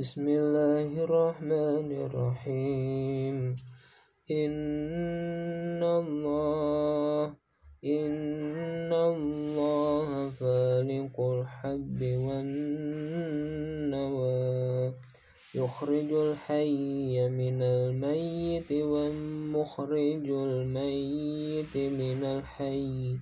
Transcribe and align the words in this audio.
بسم 0.00 0.24
الله 0.28 1.04
الرحمن 1.04 1.92
الرحيم. 1.92 3.56
إن 4.30 5.82
الله 5.82 7.36
إن 7.84 8.92
الله 8.92 10.30
فالق 10.40 11.20
الحب 11.20 11.98
والنوى 12.00 12.80
يخرج 15.54 16.10
الحي 16.12 17.28
من 17.28 17.62
الميت 17.62 18.72
ومخرج 18.72 20.26
الميت 20.30 21.76
من 21.76 22.20
الحي. 22.24 23.16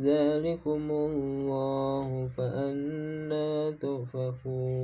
ذلكم 0.00 0.90
الله 0.90 2.08
فأنا 2.36 3.70
تؤفكون. 3.70 4.83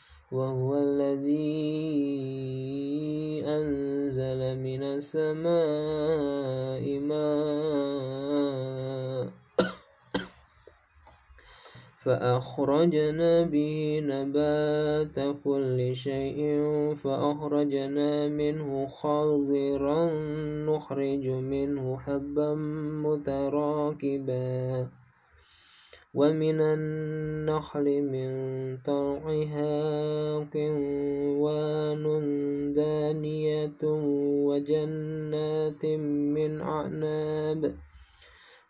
وهو 0.31 0.77
الذي 0.77 1.81
أنزل 3.45 4.57
من 4.57 4.83
السماء 4.83 6.99
ماء. 6.99 8.01
فأخرجنا 12.03 13.41
به 13.41 14.01
نبات 14.03 15.35
كل 15.43 15.95
شيء 15.95 16.39
فأخرجنا 17.03 18.27
منه 18.27 18.87
خضرا 18.87 20.09
نخرج 20.65 21.27
منه 21.27 21.97
حبا 21.97 22.55
متراكبا. 23.05 24.87
ومن 26.13 26.61
النخل 26.61 28.01
من 28.01 28.29
طلعها 28.77 29.90
وجنات 34.61 35.85
من 36.37 36.61
أعناب 36.61 37.61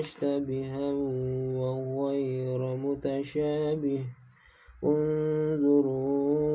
مشتبها 0.06 0.85
متشابه 3.26 4.04
انظروا 4.84 6.46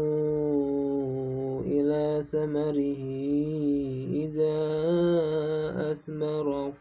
إلى 1.62 2.24
ثمره 2.24 3.04
إذا 4.24 4.60
أثمر 5.92 6.72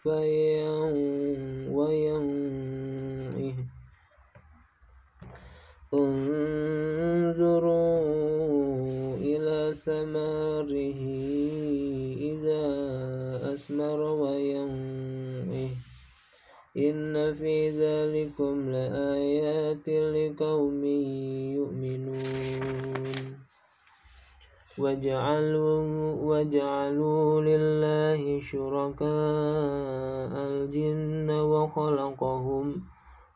وينعه 1.74 3.54
انظروا 5.94 7.56
إلى 9.16 9.72
ثمره 9.74 11.00
إذا 12.30 12.66
أثمر 13.54 14.00
وينعه 14.00 15.89
إن 16.76 17.34
في 17.34 17.70
ذلكم 17.70 18.70
لآيات 18.70 19.88
لقوم 19.88 20.84
يؤمنون 21.54 23.04
وجعلوا, 24.78 25.82
وجعلوا 26.22 27.40
لله 27.40 28.40
شركاء 28.40 29.10
الجن 30.50 31.30
وخلقهم 31.30 32.74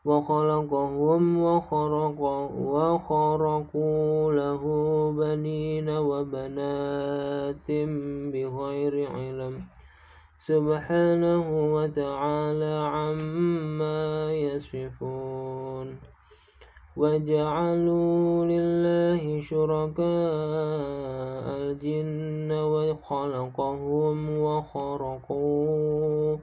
وخلقهم 0.05 1.43
وخرق 1.43 2.21
وخرقوا 2.75 4.33
له 4.33 4.63
بنين 5.17 5.89
وبنات 5.89 7.71
بغير 8.33 9.11
علم 9.11 9.74
سبحانه 10.37 11.73
وتعالى 11.75 12.89
عما 12.93 14.33
يصفون. 14.33 15.97
وجعلوا 16.97 18.45
لله 18.45 19.41
شركاء 19.41 20.05
الجن 21.57 22.51
وخلقهم 22.51 24.17
وخرقوا 24.39 26.37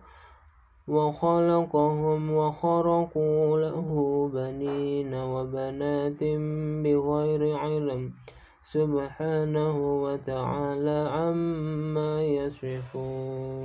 وخلقهم 0.89 2.33
وخرقوا 2.33 3.59
له 3.59 3.91
بنين 4.35 5.15
وبنات 5.15 6.25
بغير 6.85 7.57
علم. 7.57 8.13
سبحانه 8.63 10.03
وتعالى 10.03 11.09
عما 11.13 12.23
يصفون. 12.23 13.63